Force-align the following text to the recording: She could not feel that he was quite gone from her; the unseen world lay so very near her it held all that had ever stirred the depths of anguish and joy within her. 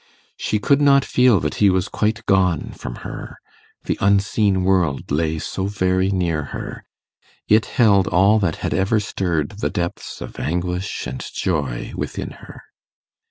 She 0.35 0.57
could 0.57 0.81
not 0.81 1.05
feel 1.05 1.39
that 1.41 1.53
he 1.61 1.69
was 1.69 1.87
quite 1.87 2.25
gone 2.25 2.71
from 2.71 2.95
her; 3.05 3.37
the 3.83 3.99
unseen 4.01 4.63
world 4.63 5.11
lay 5.11 5.37
so 5.37 5.67
very 5.67 6.09
near 6.09 6.45
her 6.57 6.85
it 7.47 7.67
held 7.67 8.07
all 8.07 8.39
that 8.39 8.55
had 8.65 8.73
ever 8.73 8.99
stirred 8.99 9.59
the 9.59 9.69
depths 9.69 10.19
of 10.19 10.39
anguish 10.39 11.05
and 11.05 11.23
joy 11.35 11.93
within 11.95 12.31
her. 12.31 12.63